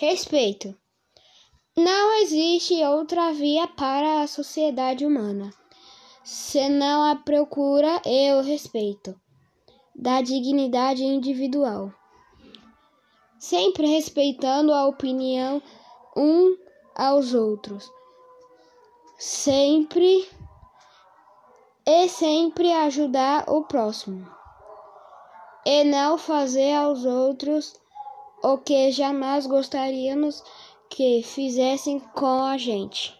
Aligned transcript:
Respeito. 0.00 0.76
Não 1.76 2.22
existe 2.22 2.84
outra 2.84 3.32
via 3.32 3.66
para 3.66 4.22
a 4.22 4.28
sociedade 4.28 5.04
humana 5.04 5.52
senão 6.22 7.02
a 7.02 7.16
procura 7.16 8.00
e 8.06 8.32
o 8.34 8.40
respeito 8.40 9.20
da 9.92 10.22
dignidade 10.22 11.02
individual, 11.02 11.92
sempre 13.40 13.88
respeitando 13.88 14.72
a 14.72 14.86
opinião 14.86 15.60
um 16.16 16.56
aos 16.94 17.34
outros, 17.34 17.90
sempre 19.18 20.30
e 21.84 22.08
sempre 22.08 22.72
ajudar 22.72 23.50
o 23.50 23.64
próximo 23.64 24.30
e 25.66 25.82
não 25.82 26.16
fazer 26.16 26.72
aos 26.74 27.04
outros 27.04 27.74
o 28.42 28.58
que 28.58 28.90
jamais 28.92 29.46
gostaríamos 29.46 30.42
que 30.88 31.22
fizessem 31.22 31.98
com 31.98 32.44
a 32.44 32.56
gente. 32.56 33.17